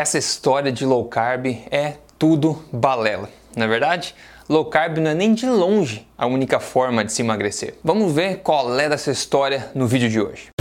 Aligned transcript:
essa 0.00 0.16
história 0.16 0.72
de 0.72 0.86
low 0.86 1.04
carb 1.04 1.46
é 1.70 1.94
tudo 2.18 2.64
balela, 2.72 3.28
não 3.54 3.66
é 3.66 3.68
verdade? 3.68 4.14
Low 4.48 4.64
carb 4.64 4.96
não 4.96 5.10
é 5.10 5.14
nem 5.14 5.34
de 5.34 5.44
longe 5.46 6.08
a 6.16 6.26
única 6.26 6.58
forma 6.58 7.04
de 7.04 7.12
se 7.12 7.20
emagrecer. 7.20 7.74
Vamos 7.84 8.10
ver 8.12 8.38
qual 8.38 8.80
é 8.80 8.88
dessa 8.88 9.10
história 9.10 9.70
no 9.74 9.86
vídeo 9.86 10.08
de 10.08 10.18
hoje. 10.18 10.59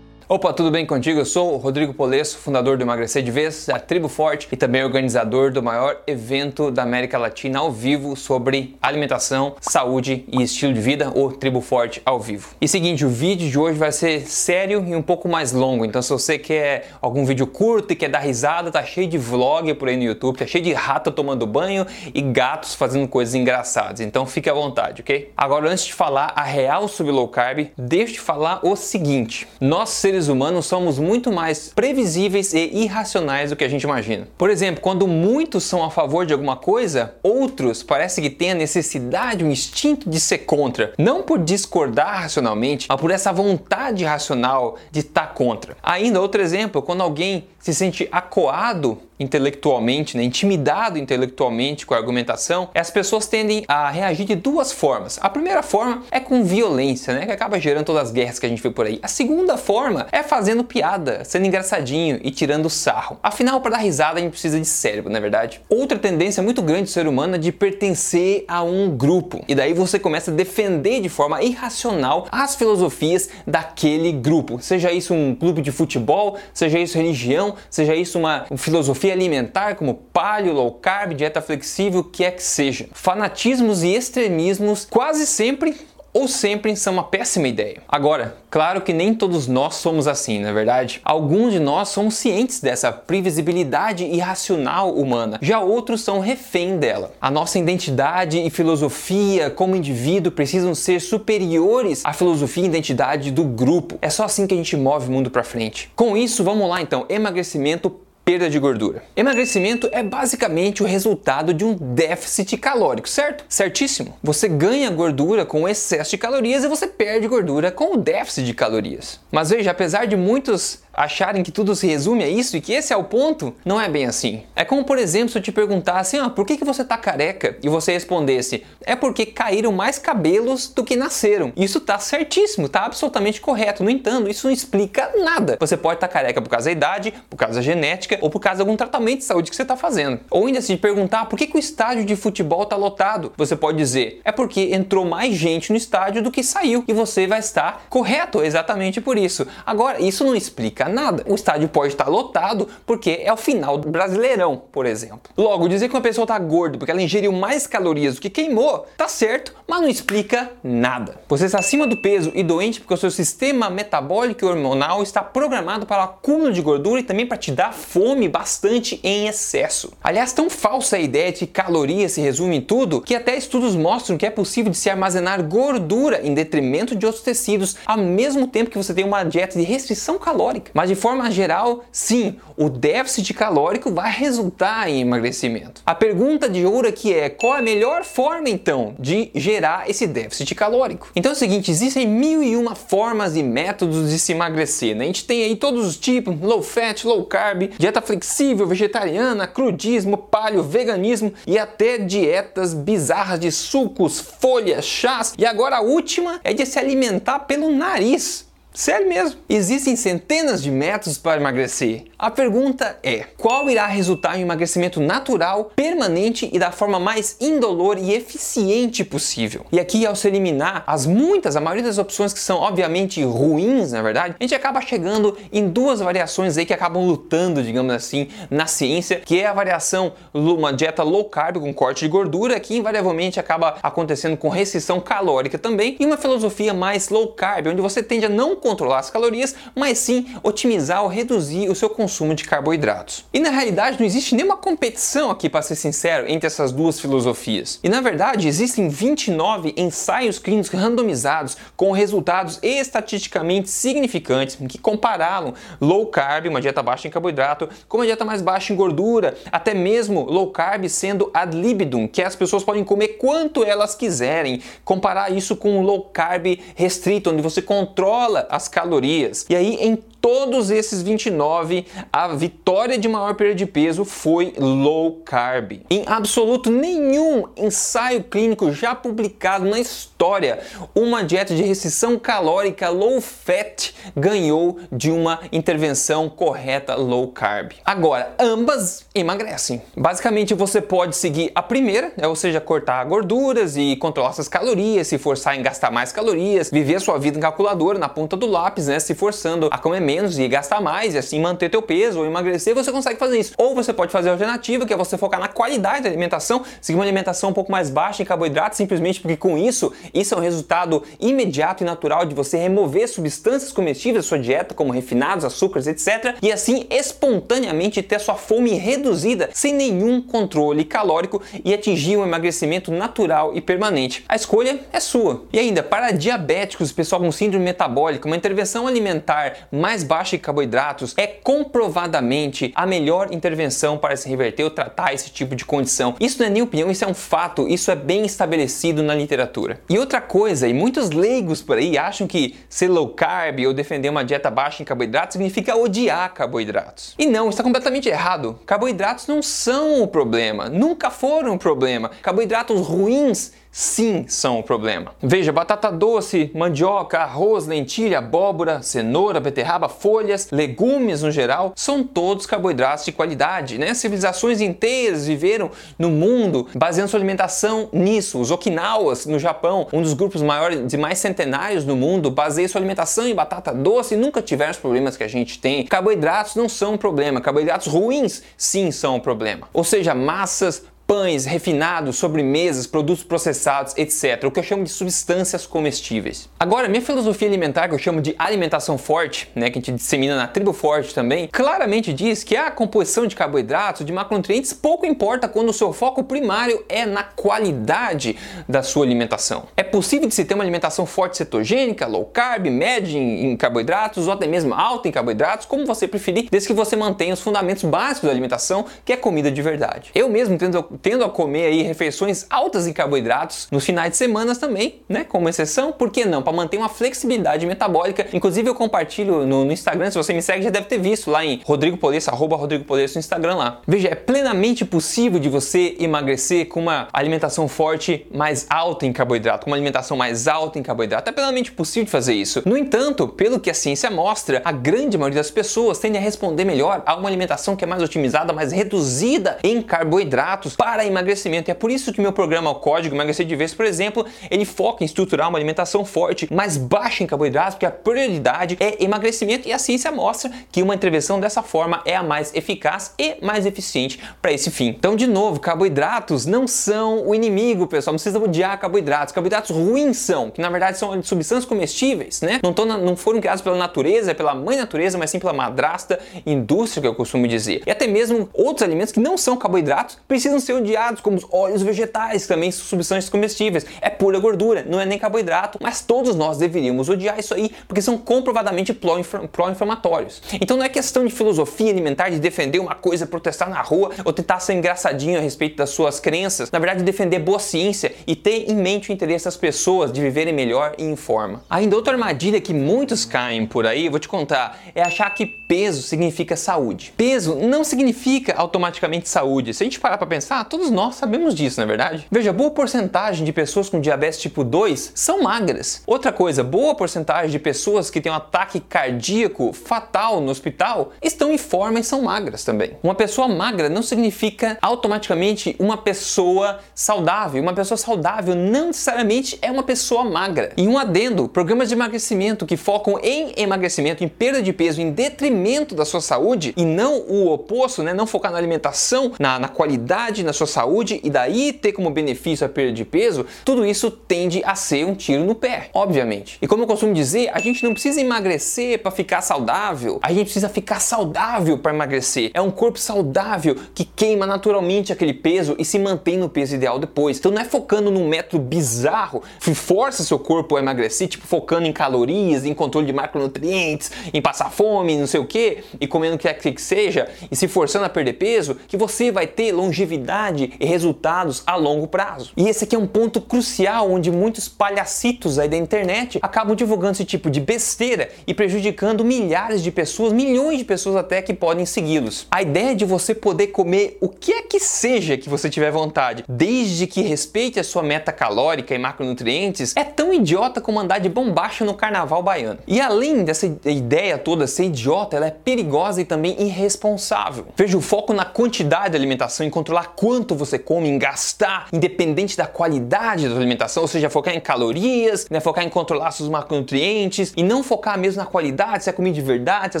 Opa, 0.30 0.52
tudo 0.52 0.70
bem 0.70 0.84
contigo? 0.84 1.20
Eu 1.20 1.24
sou 1.24 1.54
o 1.54 1.56
Rodrigo 1.56 1.94
Polesso, 1.94 2.36
fundador 2.36 2.76
do 2.76 2.82
Emagrecer 2.82 3.22
de 3.22 3.30
Vez, 3.30 3.64
da 3.64 3.78
Tribo 3.78 4.08
Forte 4.08 4.46
e 4.52 4.56
também 4.58 4.84
organizador 4.84 5.50
do 5.50 5.62
maior 5.62 6.02
evento 6.06 6.70
da 6.70 6.82
América 6.82 7.16
Latina 7.16 7.60
ao 7.60 7.72
vivo 7.72 8.14
sobre 8.14 8.76
alimentação, 8.82 9.56
saúde 9.58 10.26
e 10.30 10.42
estilo 10.42 10.74
de 10.74 10.82
vida, 10.82 11.10
o 11.18 11.32
Tribo 11.32 11.62
Forte 11.62 12.02
ao 12.04 12.20
vivo. 12.20 12.50
E 12.60 12.68
seguinte, 12.68 13.06
o 13.06 13.08
vídeo 13.08 13.48
de 13.48 13.58
hoje 13.58 13.78
vai 13.78 13.90
ser 13.90 14.20
sério 14.28 14.84
e 14.86 14.94
um 14.94 15.00
pouco 15.00 15.30
mais 15.30 15.52
longo, 15.52 15.82
então 15.82 16.02
se 16.02 16.10
você 16.10 16.38
quer 16.38 16.90
algum 17.00 17.24
vídeo 17.24 17.46
curto 17.46 17.94
e 17.94 17.96
quer 17.96 18.10
dar 18.10 18.18
risada, 18.18 18.70
tá 18.70 18.84
cheio 18.84 19.08
de 19.08 19.16
vlog 19.16 19.72
por 19.76 19.88
aí 19.88 19.96
no 19.96 20.02
YouTube, 20.02 20.36
tá 20.36 20.46
cheio 20.46 20.62
de 20.62 20.74
rato 20.74 21.10
tomando 21.10 21.46
banho 21.46 21.86
e 22.12 22.20
gatos 22.20 22.74
fazendo 22.74 23.08
coisas 23.08 23.34
engraçadas, 23.34 24.02
então 24.02 24.26
fique 24.26 24.50
à 24.50 24.52
vontade, 24.52 25.00
ok? 25.00 25.32
Agora, 25.34 25.70
antes 25.70 25.86
de 25.86 25.94
falar 25.94 26.34
a 26.36 26.42
real 26.42 26.86
sobre 26.86 27.12
low 27.12 27.28
carb, 27.28 27.68
deixa 27.78 28.10
eu 28.10 28.14
te 28.16 28.20
falar 28.20 28.60
o 28.62 28.76
seguinte, 28.76 29.48
nós 29.58 29.88
seres 29.88 30.17
seres 30.18 30.28
humanos 30.28 30.66
somos 30.66 30.98
muito 30.98 31.30
mais 31.30 31.68
previsíveis 31.72 32.52
e 32.52 32.70
irracionais 32.74 33.50
do 33.50 33.56
que 33.56 33.62
a 33.62 33.68
gente 33.68 33.84
imagina. 33.84 34.26
Por 34.36 34.50
exemplo, 34.50 34.80
quando 34.80 35.06
muitos 35.06 35.62
são 35.62 35.84
a 35.84 35.90
favor 35.90 36.26
de 36.26 36.32
alguma 36.32 36.56
coisa, 36.56 37.14
outros 37.22 37.84
parece 37.84 38.20
que 38.20 38.28
têm 38.28 38.50
a 38.50 38.54
necessidade, 38.54 39.44
o 39.44 39.50
instinto 39.50 40.10
de 40.10 40.18
ser 40.18 40.38
contra, 40.38 40.92
não 40.98 41.22
por 41.22 41.38
discordar 41.38 42.22
racionalmente, 42.22 42.86
mas 42.88 43.00
por 43.00 43.12
essa 43.12 43.32
vontade 43.32 44.04
racional 44.04 44.76
de 44.90 45.00
estar 45.00 45.34
contra. 45.34 45.76
Ainda 45.82 46.20
outro 46.20 46.42
exemplo, 46.42 46.82
quando 46.82 47.02
alguém 47.02 47.46
se 47.60 47.72
sente 47.72 48.08
acuado 48.10 48.98
intelectualmente, 49.18 50.16
né, 50.16 50.22
intimidado 50.22 50.98
intelectualmente 50.98 51.86
com 51.86 51.94
a 51.94 51.96
argumentação, 51.96 52.70
as 52.74 52.90
pessoas 52.90 53.26
tendem 53.26 53.64
a 53.68 53.90
reagir 53.90 54.24
de 54.24 54.34
duas 54.34 54.72
formas. 54.72 55.18
A 55.20 55.28
primeira 55.28 55.62
forma 55.62 56.02
é 56.10 56.20
com 56.20 56.44
violência, 56.44 57.14
né, 57.14 57.26
que 57.26 57.32
acaba 57.32 57.58
gerando 57.58 57.84
todas 57.84 58.04
as 58.04 58.10
guerras 58.12 58.38
que 58.38 58.46
a 58.46 58.48
gente 58.48 58.62
vê 58.62 58.70
por 58.70 58.86
aí. 58.86 58.98
A 59.02 59.08
segunda 59.08 59.56
forma 59.56 60.06
é 60.12 60.22
fazendo 60.22 60.64
piada, 60.64 61.24
sendo 61.24 61.46
engraçadinho 61.46 62.20
e 62.22 62.30
tirando 62.30 62.70
sarro. 62.70 63.18
Afinal, 63.22 63.60
para 63.60 63.72
dar 63.72 63.78
risada 63.78 64.18
a 64.18 64.22
gente 64.22 64.32
precisa 64.32 64.58
de 64.58 64.66
cérebro, 64.66 65.10
não 65.10 65.18
é 65.18 65.20
verdade? 65.20 65.60
Outra 65.68 65.98
tendência 65.98 66.42
muito 66.42 66.62
grande 66.62 66.84
do 66.84 66.90
ser 66.90 67.06
humano 67.06 67.34
é 67.34 67.38
de 67.38 67.52
pertencer 67.52 68.44
a 68.46 68.62
um 68.62 68.90
grupo. 68.90 69.44
E 69.48 69.54
daí 69.54 69.72
você 69.72 69.98
começa 69.98 70.30
a 70.30 70.34
defender 70.34 71.00
de 71.00 71.08
forma 71.08 71.42
irracional 71.42 72.26
as 72.30 72.54
filosofias 72.54 73.28
daquele 73.46 74.12
grupo. 74.12 74.58
Seja 74.60 74.92
isso 74.92 75.14
um 75.14 75.34
clube 75.34 75.62
de 75.62 75.72
futebol, 75.72 76.36
seja 76.52 76.78
isso 76.78 76.96
religião, 76.96 77.54
seja 77.70 77.94
isso 77.94 78.18
uma 78.18 78.46
filosofia 78.56 79.07
alimentar 79.10 79.74
como 79.76 79.94
paleo, 79.94 80.52
low 80.52 80.72
carb, 80.72 81.14
dieta 81.14 81.40
flexível, 81.40 82.00
o 82.00 82.04
que 82.04 82.24
é 82.24 82.30
que 82.30 82.42
seja. 82.42 82.88
Fanatismos 82.92 83.82
e 83.82 83.94
extremismos 83.94 84.84
quase 84.84 85.26
sempre 85.26 85.76
ou 86.12 86.26
sempre 86.26 86.74
são 86.74 86.94
uma 86.94 87.04
péssima 87.04 87.48
ideia. 87.48 87.82
Agora, 87.88 88.36
claro 88.50 88.80
que 88.80 88.92
nem 88.92 89.14
todos 89.14 89.46
nós 89.46 89.76
somos 89.76 90.08
assim, 90.08 90.40
não 90.40 90.48
é 90.48 90.52
verdade? 90.52 91.00
Alguns 91.04 91.52
de 91.52 91.60
nós 91.60 91.90
somos 91.90 92.14
cientes 92.14 92.60
dessa 92.60 92.90
previsibilidade 92.90 94.04
irracional 94.04 94.94
humana, 94.94 95.38
já 95.40 95.60
outros 95.60 96.00
são 96.00 96.18
refém 96.18 96.78
dela. 96.78 97.12
A 97.20 97.30
nossa 97.30 97.58
identidade 97.58 98.38
e 98.38 98.50
filosofia 98.50 99.50
como 99.50 99.76
indivíduo 99.76 100.32
precisam 100.32 100.74
ser 100.74 101.00
superiores 101.00 102.02
à 102.04 102.12
filosofia 102.12 102.64
e 102.64 102.66
identidade 102.66 103.30
do 103.30 103.44
grupo. 103.44 103.98
É 104.00 104.10
só 104.10 104.24
assim 104.24 104.46
que 104.46 104.54
a 104.54 104.56
gente 104.56 104.76
move 104.76 105.08
o 105.08 105.12
mundo 105.12 105.30
para 105.30 105.44
frente. 105.44 105.90
Com 105.94 106.16
isso, 106.16 106.42
vamos 106.42 106.68
lá 106.68 106.80
então, 106.80 107.06
emagrecimento 107.08 107.94
perda 108.28 108.50
de 108.50 108.58
gordura. 108.58 109.02
Emagrecimento 109.16 109.88
é 109.90 110.02
basicamente 110.02 110.82
o 110.82 110.86
resultado 110.86 111.54
de 111.54 111.64
um 111.64 111.74
déficit 111.74 112.58
calórico, 112.58 113.08
certo? 113.08 113.42
Certíssimo. 113.48 114.18
Você 114.22 114.46
ganha 114.46 114.90
gordura 114.90 115.46
com 115.46 115.66
excesso 115.66 116.10
de 116.10 116.18
calorias 116.18 116.62
e 116.62 116.68
você 116.68 116.86
perde 116.86 117.26
gordura 117.26 117.72
com 117.72 117.94
o 117.94 117.96
déficit 117.96 118.44
de 118.44 118.52
calorias. 118.52 119.18
Mas 119.32 119.48
veja, 119.48 119.70
apesar 119.70 120.04
de 120.04 120.14
muitos 120.14 120.82
acharem 120.98 121.42
que 121.42 121.52
tudo 121.52 121.74
se 121.76 121.86
resume 121.86 122.24
a 122.24 122.28
isso 122.28 122.56
e 122.56 122.60
que 122.60 122.72
esse 122.72 122.92
é 122.92 122.96
o 122.96 123.04
ponto, 123.04 123.54
não 123.64 123.80
é 123.80 123.88
bem 123.88 124.06
assim. 124.06 124.42
É 124.56 124.64
como, 124.64 124.84
por 124.84 124.98
exemplo, 124.98 125.30
se 125.30 125.38
eu 125.38 125.42
te 125.42 125.52
perguntasse, 125.52 126.18
ah, 126.18 126.28
por 126.28 126.44
que, 126.44 126.56
que 126.56 126.64
você 126.64 126.84
tá 126.84 126.96
careca? 126.96 127.56
E 127.62 127.68
você 127.68 127.92
respondesse, 127.92 128.64
é 128.84 128.96
porque 128.96 129.24
caíram 129.24 129.70
mais 129.70 129.98
cabelos 129.98 130.68
do 130.68 130.82
que 130.82 130.96
nasceram. 130.96 131.52
Isso 131.56 131.80
tá 131.80 131.98
certíssimo, 131.98 132.68
tá 132.68 132.84
absolutamente 132.84 133.40
correto. 133.40 133.84
No 133.84 133.90
entanto, 133.90 134.28
isso 134.28 134.46
não 134.46 134.52
explica 134.52 135.12
nada. 135.22 135.56
Você 135.60 135.76
pode 135.76 135.96
estar 135.96 136.08
tá 136.08 136.12
careca 136.12 136.42
por 136.42 136.48
causa 136.48 136.66
da 136.66 136.72
idade, 136.72 137.14
por 137.30 137.36
causa 137.36 137.56
da 137.56 137.62
genética 137.62 138.18
ou 138.20 138.28
por 138.28 138.40
causa 138.40 138.56
de 138.56 138.62
algum 138.62 138.76
tratamento 138.76 139.18
de 139.18 139.24
saúde 139.24 139.50
que 139.50 139.56
você 139.56 139.62
está 139.62 139.76
fazendo. 139.76 140.20
Ou 140.30 140.46
ainda 140.46 140.60
se 140.60 140.74
te 140.74 140.80
perguntar 140.80 141.26
por 141.26 141.38
que, 141.38 141.46
que 141.46 141.56
o 141.56 141.60
estádio 141.60 142.04
de 142.04 142.16
futebol 142.16 142.64
está 142.64 142.74
lotado, 142.74 143.32
você 143.36 143.54
pode 143.54 143.78
dizer, 143.78 144.20
é 144.24 144.32
porque 144.32 144.74
entrou 144.74 145.04
mais 145.04 145.34
gente 145.36 145.70
no 145.70 145.76
estádio 145.76 146.22
do 146.22 146.30
que 146.30 146.42
saiu. 146.42 146.84
E 146.88 146.92
você 146.92 147.26
vai 147.26 147.38
estar 147.38 147.86
correto 147.88 148.42
exatamente 148.42 149.00
por 149.00 149.16
isso. 149.16 149.46
Agora, 149.64 150.00
isso 150.00 150.24
não 150.24 150.34
explica 150.34 150.87
nada. 150.88 151.22
O 151.26 151.34
estádio 151.34 151.68
pode 151.68 151.92
estar 151.92 152.08
lotado 152.08 152.68
porque 152.86 153.20
é 153.22 153.32
o 153.32 153.36
final 153.36 153.78
do 153.78 153.88
Brasileirão, 153.88 154.62
por 154.72 154.86
exemplo. 154.86 155.20
Logo, 155.36 155.68
dizer 155.68 155.88
que 155.88 155.94
uma 155.94 156.00
pessoa 156.00 156.24
está 156.24 156.38
gorda 156.38 156.78
porque 156.78 156.90
ela 156.90 157.02
ingeriu 157.02 157.32
mais 157.32 157.66
calorias 157.66 158.16
do 158.16 158.20
que 158.20 158.30
queimou, 158.30 158.86
tá 158.96 159.08
certo, 159.08 159.54
mas 159.66 159.80
não 159.80 159.88
explica 159.88 160.50
nada. 160.62 161.20
Você 161.28 161.46
está 161.46 161.58
acima 161.58 161.86
do 161.86 161.96
peso 161.96 162.32
e 162.34 162.42
doente 162.42 162.80
porque 162.80 162.94
o 162.94 162.96
seu 162.96 163.10
sistema 163.10 163.70
metabólico 163.70 164.44
e 164.44 164.48
hormonal 164.48 165.02
está 165.02 165.22
programado 165.22 165.86
para 165.86 166.02
o 166.02 166.04
acúmulo 166.04 166.52
de 166.52 166.62
gordura 166.62 167.00
e 167.00 167.04
também 167.04 167.26
para 167.26 167.36
te 167.36 167.52
dar 167.52 167.72
fome 167.72 168.28
bastante 168.28 169.00
em 169.02 169.28
excesso. 169.28 169.92
Aliás, 170.02 170.32
tão 170.32 170.48
falsa 170.48 170.96
a 170.96 171.00
ideia 171.00 171.32
de 171.32 171.40
que 171.40 171.46
calorias 171.46 172.12
se 172.12 172.20
resume 172.20 172.56
em 172.56 172.60
tudo 172.60 173.00
que 173.00 173.14
até 173.14 173.36
estudos 173.36 173.76
mostram 173.76 174.16
que 174.16 174.26
é 174.26 174.30
possível 174.30 174.70
de 174.70 174.78
se 174.78 174.90
armazenar 174.90 175.42
gordura 175.42 176.26
em 176.26 176.34
detrimento 176.34 176.94
de 176.94 177.06
outros 177.06 177.24
tecidos, 177.24 177.76
ao 177.86 177.98
mesmo 177.98 178.46
tempo 178.46 178.70
que 178.70 178.76
você 178.76 178.94
tem 178.94 179.04
uma 179.04 179.24
dieta 179.24 179.58
de 179.58 179.64
restrição 179.64 180.18
calórica. 180.18 180.70
Mas 180.78 180.88
de 180.88 180.94
forma 180.94 181.28
geral, 181.28 181.82
sim, 181.90 182.36
o 182.56 182.70
déficit 182.70 183.34
calórico 183.34 183.90
vai 183.90 184.12
resultar 184.12 184.88
em 184.88 185.00
emagrecimento. 185.00 185.82
A 185.84 185.92
pergunta 185.92 186.48
de 186.48 186.64
ouro 186.64 186.86
aqui 186.86 187.12
é: 187.12 187.28
qual 187.28 187.54
a 187.54 187.60
melhor 187.60 188.04
forma 188.04 188.48
então 188.48 188.94
de 188.96 189.28
gerar 189.34 189.90
esse 189.90 190.06
déficit 190.06 190.54
calórico? 190.54 191.10
Então 191.16 191.32
é 191.32 191.34
o 191.34 191.36
seguinte: 191.36 191.68
existem 191.68 192.06
mil 192.06 192.44
e 192.44 192.56
uma 192.56 192.76
formas 192.76 193.34
e 193.34 193.42
métodos 193.42 194.08
de 194.08 194.20
se 194.20 194.30
emagrecer. 194.30 194.94
Né? 194.94 195.02
A 195.02 195.06
gente 195.08 195.24
tem 195.24 195.42
aí 195.42 195.56
todos 195.56 195.84
os 195.84 195.96
tipos: 195.96 196.40
low 196.40 196.62
fat, 196.62 197.04
low 197.04 197.24
carb, 197.24 197.72
dieta 197.76 198.00
flexível, 198.00 198.64
vegetariana, 198.64 199.48
crudismo, 199.48 200.16
paleo, 200.16 200.62
veganismo 200.62 201.34
e 201.44 201.58
até 201.58 201.98
dietas 201.98 202.72
bizarras 202.72 203.40
de 203.40 203.50
sucos, 203.50 204.20
folhas, 204.20 204.84
chás. 204.84 205.34
E 205.36 205.44
agora 205.44 205.78
a 205.78 205.80
última 205.80 206.38
é 206.44 206.54
de 206.54 206.64
se 206.64 206.78
alimentar 206.78 207.40
pelo 207.40 207.68
nariz. 207.68 208.46
Sério 208.72 209.08
mesmo. 209.08 209.40
Existem 209.48 209.96
centenas 209.96 210.62
de 210.62 210.70
métodos 210.70 211.18
para 211.18 211.40
emagrecer. 211.40 212.04
A 212.18 212.30
pergunta 212.30 212.98
é: 213.02 213.24
qual 213.36 213.68
irá 213.68 213.86
resultar 213.86 214.36
em 214.36 214.40
um 214.40 214.42
emagrecimento 214.42 215.00
natural, 215.00 215.72
permanente 215.74 216.48
e 216.52 216.58
da 216.58 216.70
forma 216.70 217.00
mais 217.00 217.36
indolor 217.40 217.98
e 217.98 218.14
eficiente 218.14 219.04
possível? 219.04 219.66
E 219.72 219.80
aqui, 219.80 220.06
ao 220.06 220.14
se 220.14 220.28
eliminar 220.28 220.84
as 220.86 221.06
muitas, 221.06 221.56
a 221.56 221.60
maioria 221.60 221.84
das 221.84 221.98
opções 221.98 222.32
que 222.32 222.38
são 222.38 222.58
obviamente 222.58 223.22
ruins, 223.22 223.92
na 223.92 224.02
verdade, 224.02 224.36
a 224.38 224.42
gente 224.42 224.54
acaba 224.54 224.80
chegando 224.80 225.36
em 225.52 225.68
duas 225.68 226.00
variações 226.00 226.56
aí 226.56 226.66
que 226.66 226.74
acabam 226.74 227.04
lutando, 227.04 227.62
digamos 227.62 227.92
assim, 227.92 228.28
na 228.50 228.66
ciência, 228.66 229.16
que 229.24 229.40
é 229.40 229.46
a 229.46 229.52
variação 229.52 230.12
uma 230.32 230.72
dieta 230.72 231.02
low 231.02 231.24
carb 231.24 231.58
com 231.58 231.72
corte 231.72 232.04
de 232.04 232.08
gordura, 232.08 232.60
que 232.60 232.76
invariavelmente 232.76 233.40
acaba 233.40 233.76
acontecendo 233.82 234.36
com 234.36 234.48
restrição 234.48 235.00
calórica 235.00 235.58
também, 235.58 235.96
e 235.98 236.06
uma 236.06 236.16
filosofia 236.16 236.74
mais 236.74 237.08
low 237.08 237.28
carb, 237.28 237.68
onde 237.68 237.80
você 237.80 238.02
tende 238.02 238.26
a 238.26 238.28
não 238.28 238.57
controlar 238.58 238.98
as 238.98 239.10
calorias, 239.10 239.54
mas 239.74 239.98
sim 239.98 240.26
otimizar 240.42 241.02
ou 241.02 241.08
reduzir 241.08 241.68
o 241.68 241.74
seu 241.74 241.88
consumo 241.88 242.34
de 242.34 242.44
carboidratos. 242.44 243.24
E 243.32 243.40
na 243.40 243.50
realidade 243.50 243.98
não 243.98 244.06
existe 244.06 244.34
nenhuma 244.34 244.56
competição 244.56 245.30
aqui, 245.30 245.48
para 245.48 245.62
ser 245.62 245.76
sincero, 245.76 246.28
entre 246.28 246.46
essas 246.46 246.72
duas 246.72 247.00
filosofias. 247.00 247.78
E 247.82 247.88
na 247.88 248.00
verdade 248.00 248.48
existem 248.48 248.88
29 248.88 249.74
ensaios 249.76 250.38
clínicos 250.38 250.70
randomizados 250.70 251.56
com 251.76 251.92
resultados 251.92 252.58
estatisticamente 252.62 253.70
significantes 253.70 254.56
que 254.68 254.78
compararam 254.78 255.54
low 255.80 256.06
carb, 256.06 256.46
uma 256.46 256.60
dieta 256.60 256.82
baixa 256.82 257.06
em 257.06 257.10
carboidrato, 257.10 257.68
com 257.88 257.98
uma 257.98 258.06
dieta 258.06 258.24
mais 258.24 258.42
baixa 258.42 258.72
em 258.72 258.76
gordura, 258.76 259.36
até 259.52 259.74
mesmo 259.74 260.24
low 260.24 260.50
carb 260.50 260.88
sendo 260.88 261.30
ad 261.32 261.56
libidum, 261.56 262.08
que 262.08 262.22
as 262.22 262.34
pessoas 262.34 262.64
podem 262.64 262.84
comer 262.84 263.18
quanto 263.18 263.64
elas 263.64 263.94
quiserem. 263.94 264.62
Comparar 264.84 265.30
isso 265.30 265.56
com 265.56 265.82
low 265.82 266.02
carb 266.04 266.58
restrito, 266.74 267.30
onde 267.30 267.42
você 267.42 267.60
controla 267.60 268.46
as 268.48 268.68
calorias. 268.68 269.46
E 269.48 269.56
aí, 269.56 269.74
em 269.74 269.98
todos 270.28 270.70
esses 270.70 271.00
29, 271.00 271.86
a 272.12 272.28
vitória 272.28 272.98
de 272.98 273.08
maior 273.08 273.34
perda 273.34 273.54
de 273.54 273.64
peso 273.64 274.04
foi 274.04 274.52
low 274.58 275.22
carb. 275.24 275.80
Em 275.88 276.04
absoluto 276.06 276.70
nenhum 276.70 277.44
ensaio 277.56 278.22
clínico 278.22 278.70
já 278.70 278.94
publicado 278.94 279.64
na 279.64 279.80
história, 279.80 280.58
uma 280.94 281.24
dieta 281.24 281.54
de 281.54 281.62
restrição 281.62 282.18
calórica 282.18 282.90
low 282.90 283.22
fat 283.22 283.94
ganhou 284.14 284.78
de 284.92 285.10
uma 285.10 285.40
intervenção 285.50 286.28
correta 286.28 286.94
low 286.94 287.28
carb. 287.28 287.72
Agora, 287.82 288.34
ambas 288.38 289.06
emagrecem. 289.14 289.80
Basicamente, 289.96 290.52
você 290.52 290.82
pode 290.82 291.16
seguir 291.16 291.50
a 291.54 291.62
primeira, 291.62 292.12
né, 292.18 292.28
ou 292.28 292.36
seja, 292.36 292.60
cortar 292.60 293.02
gorduras 293.06 293.78
e 293.78 293.96
controlar 293.96 294.34
suas 294.34 294.46
calorias, 294.46 295.08
se 295.08 295.16
forçar 295.16 295.58
em 295.58 295.62
gastar 295.62 295.90
mais 295.90 296.12
calorias, 296.12 296.70
viver 296.70 296.96
a 296.96 297.00
sua 297.00 297.18
vida 297.18 297.38
em 297.38 297.40
calculadora 297.40 297.98
na 297.98 298.10
ponta 298.10 298.36
do 298.36 298.46
lápis, 298.46 298.88
né, 298.88 299.00
se 299.00 299.14
forçando 299.14 299.70
a 299.72 299.78
comer 299.78 300.00
menos 300.00 300.17
e 300.26 300.48
gastar 300.48 300.80
mais 300.80 301.14
e 301.14 301.18
assim 301.18 301.40
manter 301.40 301.68
teu 301.68 301.82
peso 301.82 302.20
ou 302.20 302.26
emagrecer, 302.26 302.74
você 302.74 302.90
consegue 302.90 303.18
fazer 303.18 303.38
isso. 303.38 303.52
Ou 303.56 303.74
você 303.74 303.92
pode 303.92 304.10
fazer 304.10 304.28
a 304.28 304.32
alternativa, 304.32 304.84
que 304.84 304.92
é 304.92 304.96
você 304.96 305.16
focar 305.16 305.40
na 305.40 305.48
qualidade 305.48 306.02
da 306.02 306.08
alimentação, 306.08 306.62
seguir 306.80 306.98
uma 306.98 307.04
alimentação 307.04 307.50
um 307.50 307.52
pouco 307.52 307.70
mais 307.70 307.90
baixa 307.90 308.22
em 308.22 308.26
carboidratos, 308.26 308.76
simplesmente 308.76 309.20
porque 309.20 309.36
com 309.36 309.56
isso, 309.56 309.92
isso 310.12 310.34
é 310.34 310.36
um 310.36 310.40
resultado 310.40 311.02
imediato 311.20 311.82
e 311.82 311.86
natural 311.86 312.24
de 312.24 312.34
você 312.34 312.56
remover 312.56 313.08
substâncias 313.08 313.72
comestíveis 313.72 314.24
da 314.24 314.28
sua 314.28 314.38
dieta, 314.38 314.74
como 314.74 314.92
refinados, 314.92 315.44
açúcares, 315.44 315.86
etc, 315.86 316.36
e 316.42 316.50
assim 316.50 316.86
espontaneamente 316.90 318.02
ter 318.02 318.18
sua 318.18 318.34
fome 318.34 318.74
reduzida 318.74 319.50
sem 319.52 319.72
nenhum 319.72 320.20
controle 320.20 320.84
calórico 320.84 321.40
e 321.64 321.72
atingir 321.72 322.16
um 322.16 322.24
emagrecimento 322.24 322.90
natural 322.90 323.54
e 323.54 323.60
permanente. 323.60 324.24
A 324.28 324.36
escolha 324.36 324.80
é 324.92 325.00
sua. 325.00 325.44
E 325.52 325.58
ainda, 325.58 325.82
para 325.82 326.10
diabéticos, 326.10 326.92
pessoal 326.92 327.20
com 327.20 327.30
síndrome 327.30 327.64
metabólica, 327.64 328.26
uma 328.26 328.36
intervenção 328.36 328.86
alimentar 328.86 329.68
mais 329.70 329.97
baixa 330.02 330.36
em 330.36 330.38
carboidratos 330.38 331.14
é 331.16 331.26
comprovadamente 331.26 332.72
a 332.74 332.86
melhor 332.86 333.32
intervenção 333.32 333.98
para 333.98 334.16
se 334.16 334.28
reverter 334.28 334.64
ou 334.64 334.70
tratar 334.70 335.12
esse 335.12 335.30
tipo 335.30 335.54
de 335.54 335.64
condição. 335.64 336.14
Isso 336.20 336.38
não 336.38 336.46
é 336.46 336.50
nem 336.50 336.62
opinião, 336.62 336.90
isso 336.90 337.04
é 337.04 337.08
um 337.08 337.14
fato, 337.14 337.68
isso 337.68 337.90
é 337.90 337.96
bem 337.96 338.24
estabelecido 338.24 339.02
na 339.02 339.14
literatura. 339.14 339.80
E 339.88 339.98
outra 339.98 340.20
coisa, 340.20 340.68
e 340.68 340.74
muitos 340.74 341.10
leigos 341.10 341.62
por 341.62 341.78
aí 341.78 341.96
acham 341.98 342.26
que 342.26 342.56
ser 342.68 342.88
low 342.88 343.08
carb 343.08 343.60
ou 343.66 343.72
defender 343.72 344.08
uma 344.08 344.24
dieta 344.24 344.50
baixa 344.50 344.82
em 344.82 344.86
carboidratos 344.86 345.34
significa 345.34 345.76
odiar 345.76 346.32
carboidratos. 346.34 347.14
E 347.18 347.26
não, 347.26 347.48
está 347.48 347.62
completamente 347.62 348.08
errado. 348.08 348.58
Carboidratos 348.66 349.26
não 349.26 349.42
são 349.42 350.02
o 350.02 350.08
problema, 350.08 350.68
nunca 350.68 351.10
foram 351.10 351.54
o 351.54 351.58
problema. 351.58 352.10
Carboidratos 352.22 352.80
ruins 352.80 353.52
sim 353.70 354.24
são 354.28 354.58
o 354.58 354.62
problema. 354.62 355.12
Veja, 355.22 355.52
batata 355.52 355.90
doce, 355.90 356.50
mandioca, 356.54 357.18
arroz, 357.18 357.66
lentilha, 357.66 358.18
abóbora, 358.18 358.82
cenoura, 358.82 359.40
beterraba, 359.40 359.88
folhas, 359.88 360.50
legumes 360.50 361.22
no 361.22 361.30
geral, 361.30 361.72
são 361.76 362.02
todos 362.02 362.46
carboidratos 362.46 363.04
de 363.04 363.12
qualidade, 363.12 363.78
né? 363.78 363.94
Civilizações 363.94 364.60
inteiras 364.60 365.26
viveram 365.26 365.70
no 365.98 366.10
mundo 366.10 366.68
baseando 366.74 367.10
sua 367.10 367.18
alimentação 367.18 367.88
nisso. 367.92 368.40
Os 368.40 368.50
Okinawas, 368.50 369.26
no 369.26 369.38
Japão, 369.38 369.86
um 369.92 370.02
dos 370.02 370.14
grupos 370.14 370.42
maiores 370.42 370.92
e 370.92 370.96
mais 370.96 371.18
centenários 371.18 371.84
no 371.84 371.96
mundo, 371.96 372.30
baseia 372.30 372.68
sua 372.68 372.80
alimentação 372.80 373.26
em 373.26 373.34
batata 373.34 373.72
doce 373.72 374.14
e 374.14 374.16
nunca 374.16 374.42
tiveram 374.42 374.70
os 374.70 374.76
problemas 374.76 375.16
que 375.16 375.24
a 375.24 375.28
gente 375.28 375.58
tem. 375.58 375.84
Carboidratos 375.84 376.54
não 376.54 376.68
são 376.68 376.94
um 376.94 376.98
problema, 376.98 377.40
carboidratos 377.40 377.86
ruins 377.86 378.42
sim 378.56 378.90
são 378.90 379.16
um 379.16 379.20
problema. 379.20 379.68
Ou 379.72 379.84
seja, 379.84 380.14
massas, 380.14 380.84
pães, 381.08 381.46
refinados, 381.46 382.16
sobremesas, 382.16 382.86
produtos 382.86 383.24
processados, 383.24 383.96
etc. 383.96 384.44
O 384.44 384.50
que 384.50 384.60
eu 384.60 384.62
chamo 384.62 384.84
de 384.84 384.90
substâncias 384.90 385.66
comestíveis. 385.66 386.50
Agora, 386.60 386.86
minha 386.86 387.00
filosofia 387.00 387.48
alimentar, 387.48 387.88
que 387.88 387.94
eu 387.94 387.98
chamo 387.98 388.20
de 388.20 388.34
alimentação 388.38 388.98
forte, 388.98 389.50
né, 389.54 389.70
que 389.70 389.78
a 389.78 389.80
gente 389.80 389.92
dissemina 389.92 390.36
na 390.36 390.46
tribo 390.46 390.74
forte 390.74 391.14
também, 391.14 391.48
claramente 391.50 392.12
diz 392.12 392.44
que 392.44 392.54
a 392.54 392.70
composição 392.70 393.26
de 393.26 393.34
carboidratos, 393.34 394.04
de 394.04 394.12
macronutrientes, 394.12 394.74
pouco 394.74 395.06
importa 395.06 395.48
quando 395.48 395.70
o 395.70 395.72
seu 395.72 395.94
foco 395.94 396.22
primário 396.22 396.84
é 396.90 397.06
na 397.06 397.22
qualidade 397.22 398.36
da 398.68 398.82
sua 398.82 399.06
alimentação. 399.06 399.64
É 399.78 399.82
possível 399.82 400.28
de 400.28 400.34
se 400.34 400.44
ter 400.44 400.52
uma 400.52 400.62
alimentação 400.62 401.06
forte 401.06 401.38
cetogênica, 401.38 402.06
low 402.06 402.26
carb, 402.26 402.66
média 402.66 403.18
em, 403.18 403.56
carboidratos 403.56 404.26
ou 404.26 404.34
até 404.34 404.46
mesmo 404.46 404.74
alta 404.74 405.08
em 405.08 405.10
carboidratos, 405.10 405.64
como 405.64 405.86
você 405.86 406.06
preferir, 406.06 406.48
desde 406.50 406.68
que 406.68 406.74
você 406.74 406.94
mantenha 406.94 407.32
os 407.32 407.40
fundamentos 407.40 407.84
básicos 407.84 408.24
da 408.26 408.30
alimentação, 408.30 408.84
que 409.06 409.12
é 409.14 409.16
comida 409.16 409.50
de 409.50 409.62
verdade. 409.62 410.10
Eu 410.14 410.28
mesmo 410.28 410.58
tento 410.58 410.97
tendo 411.02 411.24
a 411.24 411.28
comer 411.28 411.66
aí 411.66 411.82
refeições 411.82 412.46
altas 412.50 412.86
em 412.86 412.92
carboidratos 412.92 413.68
nos 413.70 413.84
finais 413.84 414.10
de 414.10 414.16
semana 414.16 414.54
também, 414.54 415.00
né? 415.08 415.24
Como 415.24 415.48
exceção, 415.48 415.92
por 415.92 416.10
que 416.10 416.24
não? 416.24 416.42
Para 416.42 416.52
manter 416.52 416.76
uma 416.76 416.88
flexibilidade 416.88 417.66
metabólica. 417.66 418.26
Inclusive 418.32 418.68
eu 418.68 418.74
compartilho 418.74 419.46
no, 419.46 419.64
no, 419.64 419.72
Instagram, 419.72 420.10
se 420.10 420.16
você 420.16 420.32
me 420.32 420.42
segue 420.42 420.62
já 420.62 420.70
deve 420.70 420.86
ter 420.86 420.98
visto 420.98 421.30
lá 421.30 421.44
em 421.44 421.60
Rodrigo 421.64 421.96
Polesso, 421.96 422.30
arroba 422.30 422.56
Rodrigo 422.56 422.84
Polesso 422.84 423.14
no 423.14 423.20
Instagram 423.20 423.56
lá. 423.56 423.80
Veja, 423.86 424.08
é 424.08 424.14
plenamente 424.14 424.84
possível 424.84 425.38
de 425.38 425.48
você 425.48 425.96
emagrecer 425.98 426.68
com 426.68 426.80
uma 426.80 427.08
alimentação 427.12 427.68
forte 427.68 428.26
mais 428.32 428.66
alta 428.68 429.06
em 429.06 429.12
carboidrato, 429.12 429.64
com 429.64 429.70
uma 429.70 429.76
alimentação 429.76 430.16
mais 430.16 430.48
alta 430.48 430.78
em 430.78 430.82
carboidrato. 430.82 431.28
É 431.28 431.32
plenamente 431.32 431.72
possível 431.72 432.04
de 432.04 432.10
fazer 432.10 432.34
isso. 432.34 432.62
No 432.64 432.76
entanto, 432.76 433.28
pelo 433.28 433.60
que 433.60 433.70
a 433.70 433.74
ciência 433.74 434.10
mostra, 434.10 434.60
a 434.64 434.72
grande 434.72 435.16
maioria 435.16 435.38
das 435.38 435.50
pessoas 435.50 435.98
tende 435.98 436.16
a 436.16 436.20
responder 436.20 436.64
melhor 436.64 437.02
a 437.06 437.16
uma 437.16 437.28
alimentação 437.28 437.76
que 437.76 437.84
é 437.84 437.86
mais 437.86 438.02
otimizada, 438.02 438.52
mais 438.52 438.72
reduzida 438.72 439.58
em 439.62 439.82
carboidratos 439.82 440.76
para 440.76 440.87
emagrecimento. 441.04 441.70
E 441.70 441.72
é 441.72 441.74
por 441.74 441.90
isso 441.90 442.12
que 442.12 442.20
meu 442.20 442.32
programa, 442.32 442.70
o 442.70 442.76
Código 442.76 443.14
Emagrecer 443.14 443.46
de 443.46 443.56
Vez, 443.56 443.74
por 443.74 443.84
exemplo, 443.84 444.24
ele 444.50 444.64
foca 444.64 445.02
em 445.02 445.06
estruturar 445.06 445.48
uma 445.48 445.58
alimentação 445.58 446.04
forte, 446.04 446.52
mais 446.52 446.76
baixa 446.76 447.22
em 447.22 447.26
carboidratos, 447.26 447.74
porque 447.74 447.86
a 447.86 447.90
prioridade 447.90 448.76
é 448.80 449.02
emagrecimento 449.02 449.68
e 449.68 449.72
a 449.72 449.78
ciência 449.78 450.10
mostra 450.10 450.50
que 450.70 450.82
uma 450.82 450.94
intervenção 450.94 451.40
dessa 451.40 451.62
forma 451.62 452.02
é 452.04 452.14
a 452.14 452.22
mais 452.22 452.54
eficaz 452.54 453.14
e 453.18 453.36
mais 453.44 453.66
eficiente 453.66 454.20
para 454.40 454.52
esse 454.52 454.70
fim. 454.70 454.88
Então, 454.88 455.14
de 455.16 455.26
novo, 455.26 455.60
carboidratos 455.60 456.46
não 456.46 456.66
são 456.66 457.26
o 457.26 457.34
inimigo, 457.34 457.86
pessoal. 457.86 458.12
Não 458.12 458.18
precisa 458.18 458.38
odiar 458.38 458.78
carboidratos. 458.78 459.32
Carboidratos 459.32 459.70
ruins 459.70 460.16
são, 460.16 460.50
que 460.50 460.60
na 460.60 460.70
verdade 460.70 460.98
são 460.98 461.22
substâncias 461.22 461.64
comestíveis, 461.64 462.40
né? 462.40 462.60
Não, 462.62 462.74
na, 462.84 462.96
não 462.98 463.16
foram 463.16 463.40
criados 463.40 463.62
pela 463.62 463.76
natureza, 463.76 464.34
pela 464.34 464.54
mãe 464.54 464.76
natureza, 464.76 465.18
mas 465.18 465.30
sim 465.30 465.38
pela 465.38 465.52
madrasta 465.52 466.18
indústria, 466.46 467.02
que 467.02 467.08
eu 467.08 467.14
costumo 467.14 467.46
dizer. 467.46 467.82
E 467.86 467.90
até 467.90 468.06
mesmo 468.06 468.48
outros 468.52 468.82
alimentos 468.82 469.12
que 469.12 469.20
não 469.20 469.36
são 469.36 469.56
carboidratos 469.56 470.18
precisam 470.26 470.60
ser 470.60 470.74
odiados, 470.78 471.20
como 471.20 471.36
os 471.36 471.46
óleos 471.50 471.82
vegetais, 471.82 472.42
que 472.42 472.48
também 472.48 472.70
são 472.70 472.84
substâncias 472.84 473.30
comestíveis. 473.30 473.86
É 474.00 474.10
pura 474.10 474.38
gordura, 474.38 474.84
não 474.88 475.00
é 475.00 475.06
nem 475.06 475.18
carboidrato, 475.18 475.78
mas 475.80 476.00
todos 476.00 476.34
nós 476.34 476.58
deveríamos 476.58 477.08
odiar 477.08 477.38
isso 477.38 477.54
aí, 477.54 477.70
porque 477.86 478.02
são 478.02 478.16
comprovadamente 478.18 478.92
pró-inflamatórios. 478.92 480.42
Então 480.60 480.76
não 480.76 480.84
é 480.84 480.88
questão 480.88 481.24
de 481.24 481.32
filosofia 481.32 481.90
alimentar, 481.90 482.30
de 482.30 482.38
defender 482.38 482.78
uma 482.78 482.94
coisa, 482.94 483.26
protestar 483.26 483.68
na 483.68 483.80
rua 483.80 484.10
ou 484.24 484.32
tentar 484.32 484.60
ser 484.60 484.74
engraçadinho 484.74 485.38
a 485.38 485.42
respeito 485.42 485.76
das 485.76 485.90
suas 485.90 486.20
crenças. 486.20 486.70
Na 486.70 486.78
verdade, 486.78 487.02
defender 487.02 487.38
boa 487.38 487.58
ciência 487.58 488.12
e 488.26 488.34
ter 488.34 488.70
em 488.70 488.76
mente 488.76 489.10
o 489.10 489.12
interesse 489.12 489.44
das 489.44 489.56
pessoas 489.56 490.12
de 490.12 490.20
viverem 490.20 490.52
melhor 490.52 490.94
e 490.98 491.04
em 491.04 491.16
forma. 491.16 491.62
Ainda 491.68 491.96
outra 491.96 492.12
armadilha 492.12 492.60
que 492.60 492.72
muitos 492.72 493.24
caem 493.24 493.66
por 493.66 493.86
aí, 493.86 494.08
vou 494.08 494.18
te 494.18 494.28
contar, 494.28 494.78
é 494.94 495.02
achar 495.02 495.28
que 495.34 495.46
peso 495.46 496.02
significa 496.02 496.56
saúde. 496.56 497.12
Peso 497.16 497.54
não 497.56 497.84
significa 497.84 498.54
automaticamente 498.56 499.28
saúde. 499.28 499.74
Se 499.74 499.82
a 499.82 499.86
gente 499.86 500.00
parar 500.00 500.18
para 500.18 500.26
pensar, 500.26 500.64
todos 500.68 500.90
nós 500.90 501.16
sabemos 501.16 501.54
disso, 501.54 501.80
não 501.80 501.84
é 501.84 501.88
verdade? 501.88 502.26
Veja, 502.30 502.52
boa 502.52 502.70
porcentagem 502.70 503.44
de 503.44 503.52
pessoas 503.52 503.88
com 503.88 504.00
diabetes 504.00 504.40
tipo 504.40 504.62
2 504.62 505.12
são 505.14 505.42
magras. 505.42 506.02
Outra 506.06 506.32
coisa, 506.32 506.62
boa 506.62 506.94
porcentagem 506.94 507.50
de 507.50 507.58
pessoas 507.58 508.10
que 508.10 508.20
têm 508.20 508.30
um 508.30 508.34
ataque 508.34 508.80
cardíaco 508.80 509.72
fatal 509.72 510.40
no 510.40 510.50
hospital 510.50 511.12
estão 511.22 511.52
em 511.52 511.58
forma 511.58 512.00
e 512.00 512.04
são 512.04 512.22
magras 512.22 512.64
também. 512.64 512.96
Uma 513.02 513.14
pessoa 513.14 513.48
magra 513.48 513.88
não 513.88 514.02
significa 514.02 514.78
automaticamente 514.82 515.74
uma 515.78 515.96
pessoa 515.96 516.80
saudável. 516.94 517.62
Uma 517.62 517.72
pessoa 517.72 517.96
saudável 517.96 518.54
não 518.54 518.88
necessariamente 518.88 519.58
é 519.62 519.70
uma 519.70 519.82
pessoa 519.82 520.24
magra. 520.24 520.72
E 520.76 520.86
um 520.86 520.98
adendo, 520.98 521.48
programas 521.48 521.88
de 521.88 521.94
emagrecimento 521.94 522.66
que 522.66 522.76
focam 522.76 523.18
em 523.22 523.52
emagrecimento, 523.56 524.22
em 524.22 524.28
perda 524.28 524.62
de 524.62 524.72
peso, 524.72 525.00
em 525.00 525.10
detrimento 525.10 525.94
da 525.94 526.04
sua 526.04 526.20
saúde 526.20 526.74
e 526.76 526.84
não 526.84 527.20
o 527.20 527.50
oposto, 527.52 528.02
né? 528.02 528.12
Não 528.12 528.26
focar 528.26 528.52
na 528.52 528.58
alimentação, 528.58 529.32
na, 529.38 529.58
na 529.58 529.68
qualidade, 529.68 530.42
na 530.42 530.52
sua 530.58 530.66
saúde 530.66 531.20
e 531.22 531.30
daí 531.30 531.72
ter 531.72 531.92
como 531.92 532.10
benefício 532.10 532.66
a 532.66 532.68
perda 532.68 532.92
de 532.92 533.04
peso, 533.04 533.46
tudo 533.64 533.86
isso 533.86 534.10
tende 534.10 534.62
a 534.64 534.74
ser 534.74 535.04
um 535.04 535.14
tiro 535.14 535.44
no 535.44 535.54
pé, 535.54 535.90
obviamente. 535.94 536.58
E 536.60 536.66
como 536.66 536.82
eu 536.82 536.86
costumo 536.86 537.14
dizer, 537.14 537.50
a 537.52 537.60
gente 537.60 537.82
não 537.84 537.92
precisa 537.92 538.20
emagrecer 538.20 538.98
para 539.00 539.10
ficar 539.10 539.40
saudável, 539.40 540.18
a 540.22 540.32
gente 540.32 540.44
precisa 540.44 540.68
ficar 540.68 541.00
saudável 541.00 541.78
para 541.78 541.92
emagrecer. 541.92 542.50
É 542.54 542.60
um 542.60 542.70
corpo 542.70 542.98
saudável 542.98 543.76
que 543.94 544.04
queima 544.04 544.46
naturalmente 544.46 545.12
aquele 545.12 545.32
peso 545.32 545.76
e 545.78 545.84
se 545.84 545.98
mantém 545.98 546.36
no 546.36 546.48
peso 546.48 546.74
ideal 546.74 546.98
depois. 546.98 547.38
Então 547.38 547.52
não 547.52 547.60
é 547.60 547.64
focando 547.64 548.10
num 548.10 548.28
método 548.28 548.62
bizarro 548.62 549.42
que 549.60 549.74
força 549.74 550.22
seu 550.22 550.38
corpo 550.38 550.76
a 550.76 550.80
emagrecer, 550.80 551.28
tipo 551.28 551.46
focando 551.46 551.86
em 551.86 551.92
calorias, 551.92 552.64
em 552.64 552.74
controle 552.74 553.06
de 553.06 553.12
macronutrientes, 553.12 554.10
em 554.32 554.42
passar 554.42 554.70
fome, 554.70 555.16
não 555.16 555.26
sei 555.26 555.40
o 555.40 555.46
que, 555.46 555.78
e 556.00 556.06
comendo 556.06 556.34
o 556.34 556.38
que 556.38 556.52
quer 556.52 556.72
que 556.72 556.82
seja, 556.82 557.28
e 557.50 557.56
se 557.56 557.68
forçando 557.68 558.04
a 558.04 558.08
perder 558.08 558.34
peso, 558.34 558.76
que 558.86 558.96
você 558.96 559.30
vai 559.30 559.46
ter 559.46 559.72
longevidade 559.72 560.37
qualidade 560.38 560.72
e 560.78 560.86
resultados 560.86 561.62
a 561.66 561.74
longo 561.74 562.06
prazo. 562.06 562.52
E 562.56 562.68
esse 562.68 562.84
aqui 562.84 562.94
é 562.94 562.98
um 562.98 563.06
ponto 563.06 563.40
crucial 563.40 564.10
onde 564.10 564.30
muitos 564.30 564.68
palhacitos 564.68 565.58
aí 565.58 565.68
da 565.68 565.76
internet 565.76 566.38
acabam 566.40 566.76
divulgando 566.76 567.12
esse 567.12 567.24
tipo 567.24 567.50
de 567.50 567.60
besteira 567.60 568.30
e 568.46 568.54
prejudicando 568.54 569.24
milhares 569.24 569.82
de 569.82 569.90
pessoas, 569.90 570.32
milhões 570.32 570.78
de 570.78 570.84
pessoas 570.84 571.16
até 571.16 571.42
que 571.42 571.52
podem 571.52 571.84
segui-los. 571.84 572.46
A 572.50 572.62
ideia 572.62 572.94
de 572.94 573.04
você 573.04 573.34
poder 573.34 573.68
comer 573.68 574.16
o 574.20 574.28
que 574.28 574.52
é 574.52 574.62
que 574.62 574.78
seja 574.78 575.36
que 575.36 575.48
você 575.48 575.68
tiver 575.68 575.90
vontade, 575.90 576.44
desde 576.48 577.06
que 577.06 577.22
respeite 577.22 577.80
a 577.80 577.84
sua 577.84 578.02
meta 578.02 578.30
calórica 578.30 578.94
e 578.94 578.98
macronutrientes, 578.98 579.94
é 579.96 580.04
tão 580.04 580.32
idiota 580.32 580.80
como 580.80 581.00
andar 581.00 581.18
de 581.18 581.28
bombacha 581.28 581.84
no 581.84 581.94
carnaval 581.94 582.42
baiano. 582.42 582.78
E 582.86 583.00
além 583.00 583.42
dessa 583.42 583.66
ideia 583.66 584.38
toda 584.38 584.66
ser 584.66 584.84
idiota, 584.84 585.36
ela 585.36 585.46
é 585.46 585.50
perigosa 585.50 586.20
e 586.20 586.24
também 586.24 586.60
irresponsável. 586.60 587.66
Veja 587.76 587.96
o 587.96 588.00
foco 588.00 588.32
na 588.32 588.44
quantidade 588.44 589.10
da 589.10 589.18
alimentação, 589.18 589.66
em 589.66 589.70
controlar 589.70 590.12
quanto 590.28 590.54
você 590.54 590.78
come, 590.78 591.08
em 591.08 591.18
gastar, 591.18 591.88
independente 591.90 592.54
da 592.54 592.66
qualidade 592.66 593.48
da 593.48 593.56
alimentação, 593.56 594.02
ou 594.02 594.06
seja, 594.06 594.28
focar 594.28 594.54
em 594.54 594.60
calorias, 594.60 595.46
né, 595.50 595.58
focar 595.58 595.82
em 595.82 595.88
controlar 595.88 596.32
seus 596.32 596.50
macronutrientes 596.50 597.54
e 597.56 597.62
não 597.62 597.82
focar 597.82 598.18
mesmo 598.18 598.42
na 598.42 598.46
qualidade, 598.46 599.04
se 599.04 599.08
é 599.08 599.12
comida 599.14 599.34
de 599.34 599.40
verdade, 599.40 599.92
se 599.92 599.96
é 599.96 600.00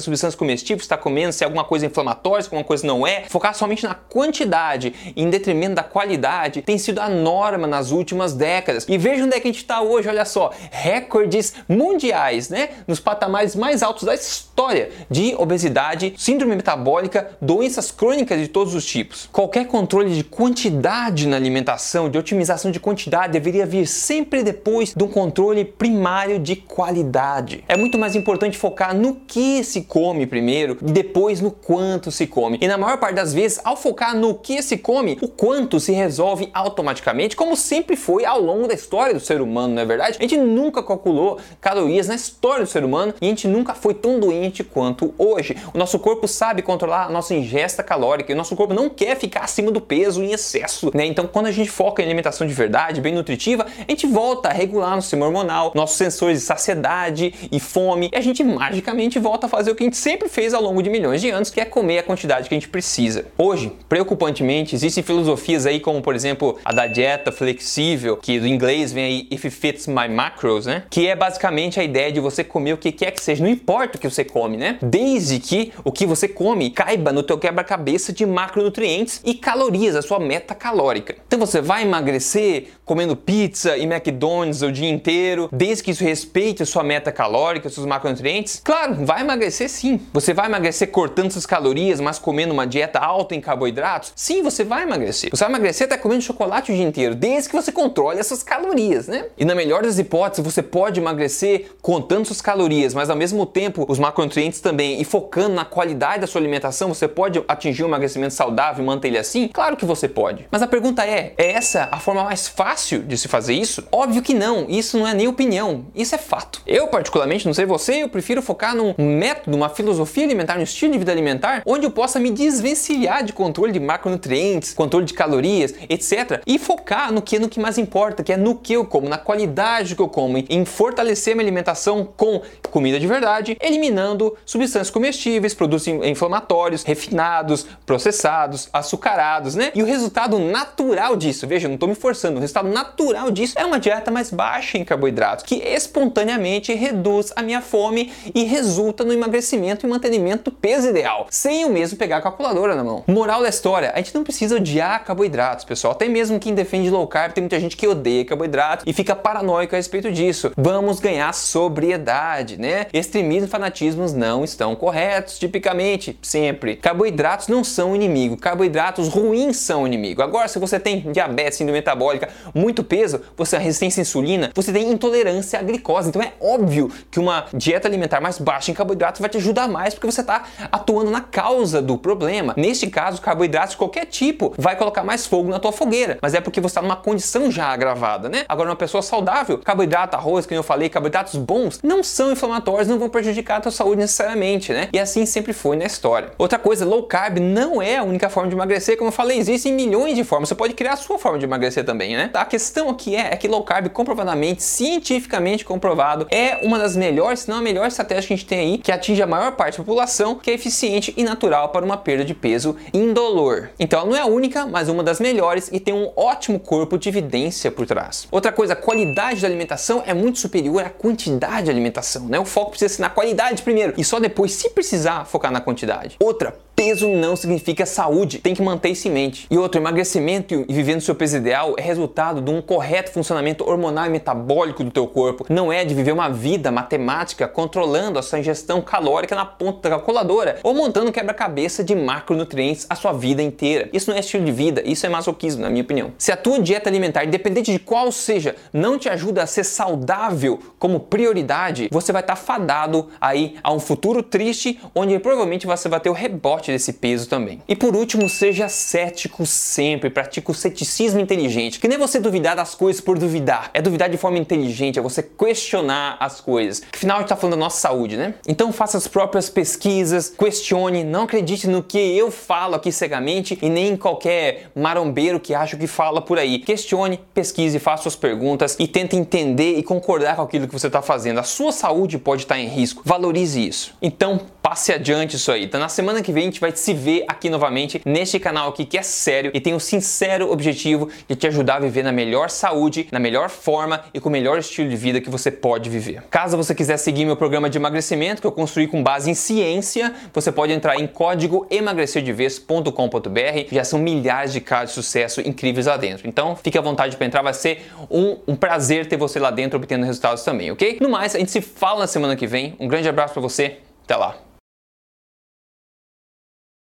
substância 0.00 0.38
comestível, 0.38 0.82
está 0.82 0.98
comendo, 0.98 1.32
se 1.32 1.42
é 1.42 1.46
alguma 1.46 1.64
coisa 1.64 1.86
inflamatória, 1.86 2.42
se 2.42 2.48
alguma 2.48 2.62
coisa 2.62 2.86
não 2.86 3.06
é. 3.06 3.24
Focar 3.30 3.54
somente 3.54 3.84
na 3.84 3.94
quantidade 3.94 4.94
em 5.16 5.30
detrimento 5.30 5.76
da 5.76 5.82
qualidade 5.82 6.60
tem 6.60 6.76
sido 6.76 7.00
a 7.00 7.08
norma 7.08 7.66
nas 7.66 7.90
últimas 7.90 8.34
décadas. 8.34 8.84
E 8.86 8.98
veja 8.98 9.24
onde 9.24 9.34
é 9.34 9.40
que 9.40 9.48
a 9.48 9.50
gente 9.50 9.62
está 9.62 9.80
hoje, 9.80 10.10
olha 10.10 10.26
só, 10.26 10.52
recordes 10.70 11.54
mundiais, 11.66 12.50
né, 12.50 12.68
nos 12.86 13.00
patamares 13.00 13.56
mais 13.56 13.82
altos 13.82 14.04
da 14.04 14.14
história 14.14 14.90
de 15.10 15.34
obesidade, 15.38 16.12
síndrome 16.18 16.54
metabólica, 16.54 17.30
doenças 17.40 17.90
crônicas 17.90 18.38
de 18.38 18.48
todos 18.48 18.74
os 18.74 18.84
tipos. 18.84 19.26
Qualquer 19.32 19.66
controle 19.66 20.17
de 20.17 20.17
quantidade 20.24 21.26
na 21.26 21.36
alimentação, 21.36 22.08
de 22.08 22.18
otimização 22.18 22.70
de 22.70 22.80
quantidade, 22.80 23.32
deveria 23.32 23.66
vir 23.66 23.86
sempre 23.86 24.42
depois 24.42 24.94
de 24.94 25.02
um 25.02 25.08
controle 25.08 25.64
primário 25.64 26.38
de 26.38 26.56
qualidade. 26.56 27.64
É 27.68 27.76
muito 27.76 27.98
mais 27.98 28.14
importante 28.14 28.56
focar 28.56 28.94
no 28.94 29.14
que 29.26 29.62
se 29.64 29.82
come 29.82 30.26
primeiro 30.26 30.78
e 30.80 30.92
depois 30.92 31.40
no 31.40 31.50
quanto 31.50 32.10
se 32.10 32.26
come. 32.26 32.58
E 32.60 32.68
na 32.68 32.78
maior 32.78 32.98
parte 32.98 33.14
das 33.14 33.34
vezes, 33.34 33.60
ao 33.64 33.76
focar 33.76 34.16
no 34.16 34.34
que 34.34 34.62
se 34.62 34.78
come, 34.78 35.18
o 35.20 35.28
quanto 35.28 35.78
se 35.80 35.92
resolve 35.92 36.48
automaticamente, 36.52 37.36
como 37.36 37.56
sempre 37.56 37.96
foi 37.96 38.24
ao 38.24 38.40
longo 38.40 38.66
da 38.66 38.74
história 38.74 39.14
do 39.14 39.20
ser 39.20 39.40
humano, 39.40 39.74
não 39.74 39.82
é 39.82 39.86
verdade? 39.86 40.16
A 40.18 40.22
gente 40.22 40.36
nunca 40.36 40.82
calculou 40.82 41.38
calorias 41.60 42.08
na 42.08 42.14
história 42.14 42.64
do 42.64 42.70
ser 42.70 42.84
humano 42.84 43.14
e 43.20 43.26
a 43.26 43.28
gente 43.28 43.46
nunca 43.46 43.74
foi 43.74 43.94
tão 43.94 44.18
doente 44.18 44.64
quanto 44.64 45.14
hoje. 45.18 45.56
O 45.74 45.78
nosso 45.78 45.98
corpo 45.98 46.26
sabe 46.26 46.62
controlar 46.62 47.06
a 47.06 47.10
nossa 47.10 47.34
ingesta 47.34 47.82
calórica 47.82 48.32
e 48.32 48.34
o 48.34 48.38
nosso 48.38 48.56
corpo 48.56 48.74
não 48.74 48.88
quer 48.88 49.16
ficar 49.16 49.40
acima 49.40 49.70
do 49.70 49.80
peso 49.80 50.07
em 50.16 50.32
excesso, 50.32 50.90
né? 50.94 51.04
Então, 51.04 51.26
quando 51.26 51.46
a 51.46 51.52
gente 51.52 51.70
foca 51.70 52.02
em 52.02 52.04
alimentação 52.04 52.46
de 52.46 52.54
verdade, 52.54 53.00
bem 53.00 53.14
nutritiva, 53.14 53.66
a 53.66 53.90
gente 53.90 54.06
volta 54.06 54.48
a 54.48 54.52
regular 54.52 54.90
nosso 54.90 55.02
sistema 55.02 55.26
hormonal, 55.26 55.72
nossos 55.74 55.96
sensores 55.96 56.38
de 56.38 56.44
saciedade 56.44 57.34
e 57.50 57.60
fome, 57.60 58.10
e 58.12 58.16
a 58.16 58.20
gente 58.20 58.42
magicamente 58.42 59.18
volta 59.18 59.46
a 59.46 59.48
fazer 59.48 59.70
o 59.70 59.74
que 59.74 59.82
a 59.82 59.86
gente 59.86 59.96
sempre 59.96 60.28
fez 60.28 60.54
ao 60.54 60.62
longo 60.62 60.82
de 60.82 60.90
milhões 60.90 61.20
de 61.20 61.30
anos, 61.30 61.50
que 61.50 61.60
é 61.60 61.64
comer 61.64 61.98
a 61.98 62.02
quantidade 62.02 62.48
que 62.48 62.54
a 62.54 62.58
gente 62.58 62.68
precisa. 62.68 63.26
Hoje, 63.36 63.72
preocupantemente, 63.88 64.74
existem 64.74 65.02
filosofias 65.02 65.66
aí 65.66 65.80
como, 65.80 66.00
por 66.00 66.14
exemplo, 66.14 66.58
a 66.64 66.72
da 66.72 66.86
dieta 66.86 67.32
flexível, 67.32 68.16
que 68.16 68.38
do 68.38 68.46
inglês 68.46 68.92
vem 68.92 69.04
aí 69.04 69.28
if 69.30 69.44
it 69.44 69.54
fits 69.54 69.86
my 69.86 70.08
macros, 70.08 70.66
né? 70.66 70.84
Que 70.90 71.08
é 71.08 71.16
basicamente 71.16 71.80
a 71.80 71.84
ideia 71.84 72.12
de 72.12 72.20
você 72.20 72.44
comer 72.44 72.72
o 72.72 72.76
que 72.76 72.92
quer 72.92 73.10
que 73.10 73.20
seja, 73.20 73.42
não 73.42 73.50
importa 73.50 73.96
o 73.96 74.00
que 74.00 74.08
você 74.08 74.24
come, 74.24 74.56
né? 74.56 74.78
Desde 74.82 75.38
que 75.38 75.72
o 75.84 75.92
que 75.92 76.06
você 76.06 76.28
come 76.28 76.70
caiba 76.70 77.12
no 77.12 77.22
teu 77.22 77.38
quebra-cabeça 77.38 78.12
de 78.12 78.24
macronutrientes 78.24 79.20
e 79.24 79.34
calorias, 79.34 79.96
a 79.98 80.02
sua 80.02 80.18
meta 80.18 80.54
calórica. 80.54 81.16
Então 81.26 81.38
você 81.38 81.60
vai 81.60 81.82
emagrecer 81.82 82.68
comendo 82.84 83.14
pizza 83.14 83.76
e 83.76 83.84
McDonald's 83.84 84.62
o 84.62 84.72
dia 84.72 84.88
inteiro, 84.88 85.48
desde 85.52 85.84
que 85.84 85.90
isso 85.90 86.02
respeite 86.02 86.62
a 86.62 86.66
sua 86.66 86.82
meta 86.82 87.12
calórica, 87.12 87.68
seus 87.68 87.86
macronutrientes? 87.86 88.60
Claro, 88.64 89.04
vai 89.04 89.20
emagrecer 89.20 89.68
sim. 89.68 90.00
Você 90.12 90.32
vai 90.32 90.46
emagrecer 90.46 90.90
cortando 90.90 91.30
suas 91.30 91.44
calorias, 91.44 92.00
mas 92.00 92.18
comendo 92.18 92.52
uma 92.52 92.66
dieta 92.66 92.98
alta 92.98 93.34
em 93.34 93.40
carboidratos? 93.40 94.12
Sim, 94.16 94.42
você 94.42 94.64
vai 94.64 94.84
emagrecer. 94.84 95.30
Você 95.30 95.44
vai 95.44 95.50
emagrecer 95.50 95.86
até 95.86 95.96
comendo 95.96 96.22
chocolate 96.22 96.72
o 96.72 96.74
dia 96.74 96.84
inteiro, 96.84 97.14
desde 97.14 97.50
que 97.50 97.54
você 97.54 97.70
controle 97.70 98.18
essas 98.18 98.42
calorias, 98.42 99.06
né? 99.06 99.26
E 99.36 99.44
na 99.44 99.54
melhor 99.54 99.82
das 99.82 99.98
hipóteses, 99.98 100.44
você 100.44 100.62
pode 100.62 100.98
emagrecer 101.00 101.72
contando 101.82 102.24
suas 102.24 102.40
calorias, 102.40 102.94
mas 102.94 103.10
ao 103.10 103.16
mesmo 103.16 103.44
tempo 103.44 103.84
os 103.88 103.98
macronutrientes 103.98 104.60
também 104.60 105.00
e 105.00 105.04
focando 105.04 105.54
na 105.54 105.64
qualidade 105.64 106.20
da 106.20 106.26
sua 106.26 106.40
alimentação, 106.40 106.88
você 106.88 107.06
pode 107.06 107.42
atingir 107.46 107.84
um 107.84 107.88
emagrecimento 107.88 108.34
saudável 108.34 108.82
e 108.82 108.86
manter 108.86 109.08
ele 109.08 109.18
assim? 109.18 109.48
Claro 109.48 109.76
que 109.76 109.84
você 109.88 110.08
pode. 110.08 110.46
Mas 110.50 110.62
a 110.62 110.66
pergunta 110.66 111.04
é: 111.04 111.34
é 111.36 111.52
essa 111.52 111.88
a 111.90 111.98
forma 111.98 112.24
mais 112.24 112.46
fácil 112.46 113.02
de 113.02 113.16
se 113.18 113.26
fazer 113.26 113.54
isso? 113.54 113.84
Óbvio 113.90 114.22
que 114.22 114.34
não. 114.34 114.66
Isso 114.68 114.98
não 114.98 115.06
é 115.06 115.14
nem 115.14 115.26
opinião. 115.26 115.86
Isso 115.94 116.14
é 116.14 116.18
fato. 116.18 116.62
Eu, 116.66 116.86
particularmente, 116.88 117.46
não 117.46 117.54
sei 117.54 117.66
você, 117.66 118.02
eu 118.02 118.08
prefiro 118.08 118.40
focar 118.40 118.74
num 118.74 118.94
método, 118.98 119.56
uma 119.56 119.68
filosofia 119.68 120.24
alimentar, 120.24 120.58
um 120.58 120.62
estilo 120.62 120.92
de 120.92 120.98
vida 120.98 121.10
alimentar, 121.10 121.62
onde 121.66 121.86
eu 121.86 121.90
possa 121.90 122.20
me 122.20 122.30
desvencilhar 122.30 123.24
de 123.24 123.32
controle 123.32 123.72
de 123.72 123.80
macronutrientes, 123.80 124.72
controle 124.74 125.04
de 125.04 125.14
calorias, 125.14 125.74
etc. 125.88 126.42
E 126.46 126.58
focar 126.58 127.12
no 127.12 127.22
que 127.22 127.36
é 127.36 127.38
no 127.38 127.48
que 127.48 127.58
mais 127.58 127.78
importa, 127.78 128.22
que 128.22 128.32
é 128.32 128.36
no 128.36 128.56
que 128.56 128.72
eu 128.72 128.84
como, 128.84 129.08
na 129.08 129.18
qualidade 129.18 129.94
que 129.94 130.02
eu 130.02 130.08
como, 130.08 130.38
em 130.38 130.64
fortalecer 130.64 131.34
minha 131.34 131.44
alimentação 131.44 132.04
com 132.16 132.42
comida 132.70 133.00
de 133.00 133.06
verdade, 133.06 133.56
eliminando 133.60 134.36
substâncias 134.44 134.90
comestíveis, 134.90 135.54
produtos 135.54 135.86
inflamatórios, 135.86 136.82
refinados, 136.82 137.66
processados, 137.86 138.68
açucarados, 138.72 139.54
né? 139.54 139.72
E 139.78 139.82
o 139.82 139.86
resultado 139.86 140.40
natural 140.40 141.14
disso, 141.14 141.46
veja, 141.46 141.68
não 141.68 141.74
estou 141.74 141.88
me 141.88 141.94
forçando, 141.94 142.38
o 142.38 142.40
resultado 142.40 142.68
natural 142.68 143.30
disso 143.30 143.54
é 143.56 143.64
uma 143.64 143.78
dieta 143.78 144.10
mais 144.10 144.28
baixa 144.28 144.76
em 144.76 144.84
carboidratos, 144.84 145.44
que 145.44 145.54
espontaneamente 145.54 146.74
reduz 146.74 147.32
a 147.36 147.42
minha 147.42 147.62
fome 147.62 148.12
e 148.34 148.42
resulta 148.42 149.04
no 149.04 149.12
emagrecimento 149.12 149.86
e 149.86 149.88
mantenimento 149.88 150.50
do 150.50 150.56
peso 150.56 150.88
ideal, 150.88 151.28
sem 151.30 151.62
eu 151.62 151.68
mesmo 151.68 151.96
pegar 151.96 152.16
a 152.16 152.20
calculadora 152.20 152.74
na 152.74 152.82
mão. 152.82 153.04
Moral 153.06 153.40
da 153.40 153.48
história, 153.48 153.92
a 153.94 153.98
gente 153.98 154.12
não 154.16 154.24
precisa 154.24 154.56
odiar 154.56 155.04
carboidratos, 155.04 155.64
pessoal. 155.64 155.92
Até 155.92 156.08
mesmo 156.08 156.40
quem 156.40 156.56
defende 156.56 156.90
low 156.90 157.06
carb, 157.06 157.32
tem 157.32 157.42
muita 157.42 157.60
gente 157.60 157.76
que 157.76 157.86
odeia 157.86 158.24
carboidratos 158.24 158.84
e 158.84 158.92
fica 158.92 159.14
paranoico 159.14 159.76
a 159.76 159.78
respeito 159.78 160.10
disso. 160.10 160.50
Vamos 160.56 160.98
ganhar 160.98 161.32
sobriedade, 161.32 162.60
né? 162.60 162.86
Extremismo 162.92 163.46
e 163.46 163.48
fanatismos 163.48 164.12
não 164.12 164.42
estão 164.42 164.74
corretos, 164.74 165.38
tipicamente, 165.38 166.18
sempre. 166.20 166.74
Carboidratos 166.74 167.46
não 167.46 167.62
são 167.62 167.94
inimigo, 167.94 168.36
carboidratos 168.36 169.06
ruins 169.06 169.67
são 169.68 169.86
inimigo. 169.86 170.22
Agora, 170.22 170.48
se 170.48 170.58
você 170.58 170.80
tem 170.80 171.12
diabetes, 171.12 171.58
síndrome 171.58 171.78
metabólica, 171.78 172.30
muito 172.54 172.82
peso, 172.82 173.20
você 173.36 173.56
tem 173.56 173.66
resistência 173.66 174.00
à 174.00 174.02
insulina, 174.02 174.50
você 174.54 174.72
tem 174.72 174.90
intolerância 174.90 175.58
à 175.58 175.62
glicose. 175.62 176.08
Então 176.08 176.22
é 176.22 176.32
óbvio 176.40 176.90
que 177.10 177.20
uma 177.20 177.44
dieta 177.52 177.86
alimentar 177.86 178.18
mais 178.20 178.38
baixa 178.38 178.70
em 178.70 178.74
carboidratos 178.74 179.20
vai 179.20 179.28
te 179.28 179.36
ajudar 179.36 179.68
mais 179.68 179.92
porque 179.92 180.06
você 180.10 180.22
está 180.22 180.44
atuando 180.72 181.10
na 181.10 181.20
causa 181.20 181.82
do 181.82 181.98
problema. 181.98 182.54
Neste 182.56 182.86
caso, 182.86 183.20
carboidratos 183.20 183.72
de 183.72 183.76
qualquer 183.76 184.06
tipo 184.06 184.54
vai 184.56 184.74
colocar 184.74 185.04
mais 185.04 185.26
fogo 185.26 185.50
na 185.50 185.58
tua 185.58 185.72
fogueira, 185.72 186.18
mas 186.22 186.32
é 186.32 186.40
porque 186.40 186.60
você 186.60 186.72
está 186.72 186.82
numa 186.82 186.96
condição 186.96 187.50
já 187.50 187.66
agravada, 187.66 188.30
né? 188.30 188.46
Agora, 188.48 188.70
uma 188.70 188.76
pessoa 188.76 189.02
saudável, 189.02 189.58
carboidrato, 189.58 190.16
arroz, 190.16 190.46
que 190.46 190.54
eu 190.54 190.62
falei, 190.62 190.88
carboidratos 190.88 191.36
bons, 191.36 191.80
não 191.82 192.02
são 192.02 192.32
inflamatórios, 192.32 192.88
não 192.88 192.98
vão 192.98 193.10
prejudicar 193.10 193.58
a 193.58 193.60
tua 193.60 193.72
saúde 193.72 194.00
necessariamente, 194.00 194.72
né? 194.72 194.88
E 194.94 194.98
assim 194.98 195.26
sempre 195.26 195.52
foi 195.52 195.76
na 195.76 195.84
história. 195.84 196.30
Outra 196.38 196.58
coisa, 196.58 196.86
low 196.86 197.02
carb 197.02 197.38
não 197.38 197.82
é 197.82 197.98
a 197.98 198.02
única 198.02 198.30
forma 198.30 198.48
de 198.48 198.54
emagrecer, 198.54 198.96
como 198.96 199.08
eu 199.08 199.12
falei, 199.12 199.38
existem 199.48 199.72
milhões 199.72 200.14
de 200.14 200.24
formas. 200.24 200.48
Você 200.48 200.54
pode 200.54 200.74
criar 200.74 200.92
a 200.92 200.96
sua 200.96 201.18
forma 201.18 201.38
de 201.38 201.44
emagrecer 201.44 201.84
também, 201.84 202.16
né? 202.16 202.30
A 202.34 202.44
questão 202.44 202.88
aqui 202.88 203.16
é, 203.16 203.32
é 203.32 203.36
que 203.36 203.48
low 203.48 203.62
carb, 203.62 203.88
comprovadamente, 203.88 204.62
cientificamente 204.62 205.64
comprovado, 205.64 206.26
é 206.30 206.58
uma 206.62 206.78
das 206.78 206.96
melhores, 206.96 207.40
se 207.40 207.48
não 207.48 207.58
a 207.58 207.62
melhor 207.62 207.86
estratégia 207.86 208.28
que 208.28 208.34
a 208.34 208.36
gente 208.36 208.46
tem 208.46 208.58
aí, 208.60 208.78
que 208.78 208.92
atinge 208.92 209.22
a 209.22 209.26
maior 209.26 209.52
parte 209.52 209.78
da 209.78 209.84
população, 209.84 210.34
que 210.34 210.50
é 210.50 210.54
eficiente 210.54 211.12
e 211.16 211.24
natural 211.24 211.70
para 211.70 211.84
uma 211.84 211.96
perda 211.96 212.24
de 212.24 212.34
peso 212.34 212.76
indolor. 212.92 213.70
Então, 213.78 214.00
ela 214.00 214.08
não 214.08 214.16
é 214.16 214.20
a 214.20 214.26
única, 214.26 214.66
mas 214.66 214.88
uma 214.88 215.02
das 215.02 215.20
melhores 215.20 215.68
e 215.72 215.80
tem 215.80 215.94
um 215.94 216.10
ótimo 216.16 216.58
corpo 216.58 216.98
de 216.98 217.08
evidência 217.08 217.70
por 217.70 217.86
trás. 217.86 218.28
Outra 218.30 218.52
coisa, 218.52 218.72
a 218.72 218.76
qualidade 218.76 219.40
da 219.40 219.48
alimentação 219.48 220.02
é 220.06 220.14
muito 220.14 220.38
superior 220.38 220.82
à 220.82 220.90
quantidade 220.90 221.64
de 221.64 221.70
alimentação, 221.70 222.26
né? 222.26 222.38
O 222.38 222.44
foco 222.44 222.70
precisa 222.70 222.94
ser 222.94 223.02
na 223.02 223.10
qualidade 223.10 223.62
primeiro 223.62 223.94
e 223.96 224.04
só 224.04 224.20
depois, 224.20 224.52
se 224.52 224.70
precisar, 224.70 225.24
focar 225.24 225.50
na 225.50 225.60
quantidade. 225.60 226.16
Outra, 226.20 226.54
peso 226.78 227.08
não 227.08 227.34
significa 227.34 227.84
saúde, 227.84 228.38
tem 228.38 228.54
que 228.54 228.62
manter 228.62 228.90
isso 228.90 229.08
em 229.08 229.10
mente. 229.10 229.48
E 229.50 229.58
outro, 229.58 229.80
emagrecimento 229.80 230.64
e 230.68 230.72
vivendo 230.72 231.00
seu 231.00 231.12
peso 231.12 231.36
ideal 231.36 231.74
é 231.76 231.82
resultado 231.82 232.40
de 232.40 232.52
um 232.52 232.62
correto 232.62 233.10
funcionamento 233.10 233.68
hormonal 233.68 234.06
e 234.06 234.10
metabólico 234.10 234.84
do 234.84 234.90
teu 234.92 235.04
corpo. 235.08 235.44
Não 235.48 235.72
é 235.72 235.84
de 235.84 235.92
viver 235.92 236.12
uma 236.12 236.28
vida 236.28 236.70
matemática 236.70 237.48
controlando 237.48 238.16
a 238.16 238.22
sua 238.22 238.38
ingestão 238.38 238.80
calórica 238.80 239.34
na 239.34 239.44
ponta 239.44 239.90
da 239.90 239.96
calculadora 239.96 240.60
ou 240.62 240.72
montando 240.72 241.10
quebra-cabeça 241.10 241.82
de 241.82 241.96
macronutrientes 241.96 242.86
a 242.88 242.94
sua 242.94 243.12
vida 243.12 243.42
inteira. 243.42 243.88
Isso 243.92 244.08
não 244.08 244.16
é 244.16 244.20
estilo 244.20 244.44
de 244.44 244.52
vida, 244.52 244.80
isso 244.86 245.04
é 245.04 245.08
masoquismo, 245.08 245.62
na 245.62 245.70
minha 245.70 245.82
opinião. 245.82 246.12
Se 246.16 246.30
a 246.30 246.36
tua 246.36 246.60
dieta 246.60 246.88
alimentar, 246.88 247.24
independente 247.24 247.72
de 247.72 247.80
qual 247.80 248.12
seja, 248.12 248.54
não 248.72 248.96
te 248.96 249.08
ajuda 249.08 249.42
a 249.42 249.46
ser 249.48 249.64
saudável 249.64 250.60
como 250.78 251.00
prioridade, 251.00 251.88
você 251.90 252.12
vai 252.12 252.22
estar 252.22 252.36
fadado 252.36 253.08
aí 253.20 253.56
a 253.64 253.72
um 253.72 253.80
futuro 253.80 254.22
triste 254.22 254.78
onde 254.94 255.18
provavelmente 255.18 255.66
você 255.66 255.88
vai 255.88 255.98
ter 255.98 256.08
o 256.08 256.12
rebote 256.12 256.67
parte 256.68 256.72
desse 256.72 256.92
peso 256.92 257.28
também. 257.28 257.62
E 257.66 257.74
por 257.74 257.96
último, 257.96 258.28
seja 258.28 258.68
cético 258.68 259.46
sempre, 259.46 260.10
pratique 260.10 260.50
o 260.50 260.54
ceticismo 260.54 261.20
inteligente, 261.20 261.80
que 261.80 261.88
nem 261.88 261.98
você 261.98 262.20
duvidar 262.20 262.54
das 262.54 262.74
coisas 262.74 263.00
por 263.00 263.18
duvidar, 263.18 263.70
é 263.72 263.80
duvidar 263.80 264.08
de 264.08 264.16
forma 264.16 264.38
inteligente, 264.38 264.98
é 264.98 265.02
você 265.02 265.22
questionar 265.22 266.16
as 266.20 266.40
coisas. 266.40 266.82
Afinal, 266.92 267.16
a 267.16 267.20
gente 267.20 267.28
tá 267.28 267.36
falando 267.36 267.54
da 267.54 267.60
nossa 267.60 267.80
saúde, 267.80 268.16
né? 268.16 268.34
Então 268.46 268.72
faça 268.72 268.98
as 268.98 269.08
próprias 269.08 269.48
pesquisas, 269.48 270.28
questione, 270.28 271.04
não 271.04 271.22
acredite 271.22 271.66
no 271.66 271.82
que 271.82 271.98
eu 271.98 272.30
falo 272.30 272.74
aqui 272.74 272.92
cegamente 272.92 273.58
e 273.62 273.68
nem 273.68 273.92
em 273.92 273.96
qualquer 273.96 274.70
marombeiro 274.74 275.40
que 275.40 275.54
acha 275.54 275.76
que 275.76 275.86
fala 275.86 276.20
por 276.20 276.38
aí. 276.38 276.58
Questione, 276.58 277.20
pesquise, 277.32 277.78
faça 277.78 278.04
suas 278.04 278.16
perguntas 278.16 278.76
e 278.78 278.86
tente 278.86 279.16
entender 279.16 279.78
e 279.78 279.82
concordar 279.82 280.36
com 280.36 280.42
aquilo 280.42 280.66
que 280.66 280.72
você 280.72 280.88
está 280.88 281.00
fazendo. 281.00 281.38
A 281.38 281.42
sua 281.42 281.72
saúde 281.72 282.18
pode 282.18 282.42
estar 282.42 282.58
em 282.58 282.68
risco. 282.68 283.02
Valorize 283.04 283.66
isso. 283.66 283.94
Então, 284.02 284.40
passe 284.62 284.92
adiante 284.92 285.36
isso 285.36 285.50
aí. 285.50 285.64
Então, 285.64 285.80
na 285.80 285.88
semana 285.88 286.22
que 286.22 286.32
vem 286.32 286.50
gente 286.58 286.60
vai 286.60 286.72
se 286.74 286.92
ver 286.92 287.24
aqui 287.28 287.48
novamente 287.48 288.02
neste 288.04 288.40
canal 288.40 288.68
aqui 288.70 288.84
que 288.84 288.98
é 288.98 289.02
sério 289.02 289.52
e 289.54 289.60
tem 289.60 289.74
o 289.74 289.80
sincero 289.80 290.50
objetivo 290.50 291.08
de 291.28 291.36
te 291.36 291.46
ajudar 291.46 291.76
a 291.76 291.80
viver 291.80 292.02
na 292.02 292.10
melhor 292.10 292.50
saúde, 292.50 293.06
na 293.12 293.20
melhor 293.20 293.48
forma 293.48 294.02
e 294.12 294.20
com 294.20 294.28
o 294.28 294.32
melhor 294.32 294.58
estilo 294.58 294.90
de 294.90 294.96
vida 294.96 295.20
que 295.20 295.30
você 295.30 295.50
pode 295.50 295.88
viver. 295.88 296.24
Caso 296.30 296.56
você 296.56 296.74
quiser 296.74 296.96
seguir 296.96 297.24
meu 297.24 297.36
programa 297.36 297.70
de 297.70 297.78
emagrecimento 297.78 298.40
que 298.40 298.46
eu 298.46 298.52
construí 298.52 298.88
com 298.88 299.02
base 299.02 299.30
em 299.30 299.34
ciência, 299.34 300.12
você 300.32 300.50
pode 300.50 300.72
entrar 300.72 300.96
em 300.98 301.06
código 301.06 301.66
emagrecerdevez.com.br. 301.70 303.68
Já 303.70 303.84
são 303.84 303.98
milhares 304.00 304.52
de 304.52 304.60
casos 304.60 304.88
de 304.88 304.94
sucesso 304.94 305.40
incríveis 305.40 305.86
lá 305.86 305.96
dentro. 305.96 306.28
Então, 306.28 306.56
fique 306.56 306.76
à 306.76 306.80
vontade 306.80 307.16
para 307.16 307.26
entrar, 307.26 307.42
vai 307.42 307.54
ser 307.54 307.86
um, 308.10 308.38
um 308.48 308.56
prazer 308.56 309.06
ter 309.06 309.16
você 309.16 309.38
lá 309.38 309.50
dentro 309.50 309.78
obtendo 309.78 310.04
resultados 310.04 310.42
também, 310.42 310.70
ok? 310.72 310.98
No 311.00 311.08
mais, 311.08 311.34
a 311.34 311.38
gente 311.38 311.50
se 311.50 311.60
fala 311.60 312.00
na 312.00 312.06
semana 312.06 312.34
que 312.34 312.46
vem. 312.46 312.74
Um 312.80 312.88
grande 312.88 313.08
abraço 313.08 313.34
para 313.34 313.42
você. 313.42 313.78
Até 314.04 314.16
lá. 314.16 314.47